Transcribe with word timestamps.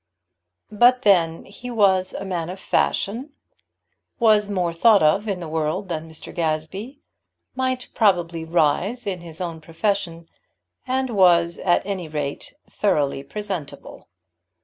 But 0.71 1.03
then 1.03 1.45
he 1.45 1.69
was 1.69 2.11
a 2.15 2.25
man 2.25 2.49
of 2.49 2.59
fashion, 2.59 3.33
was 4.19 4.49
more 4.49 4.73
thought 4.73 5.03
of 5.03 5.27
in 5.27 5.39
the 5.39 5.47
world 5.47 5.89
than 5.89 6.09
Mr. 6.09 6.33
Gazebee, 6.33 6.97
might 7.53 7.87
probably 7.93 8.43
rise 8.43 9.05
in 9.05 9.21
his 9.21 9.39
own 9.39 9.61
profession, 9.61 10.27
and 10.87 11.11
was 11.11 11.59
at 11.59 11.85
any 11.85 12.07
rate 12.07 12.55
thoroughly 12.67 13.21
presentable. 13.21 14.07